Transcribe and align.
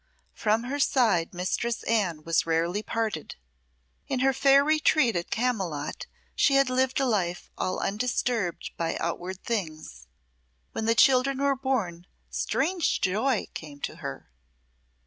From 0.33 0.63
her 0.63 0.79
side 0.79 1.31
Mistress 1.31 1.83
Anne 1.83 2.23
was 2.23 2.47
rarely 2.47 2.81
parted. 2.81 3.35
In 4.07 4.21
her 4.21 4.33
fair 4.33 4.63
retreat 4.63 5.15
at 5.15 5.29
Camylott 5.29 6.07
she 6.35 6.55
had 6.55 6.71
lived 6.71 6.99
a 6.99 7.05
life 7.05 7.51
all 7.55 7.77
undisturbed 7.77 8.71
by 8.77 8.95
outward 8.97 9.43
things. 9.43 10.07
When 10.71 10.85
the 10.85 10.95
children 10.95 11.37
were 11.37 11.55
born 11.55 12.07
strange 12.31 12.99
joy 12.99 13.45
came 13.53 13.79
to 13.81 13.97
her. 13.97 14.31